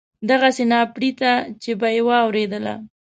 [0.29, 1.31] دغسې ناپړېته
[1.61, 2.75] چې به یې واورېدله.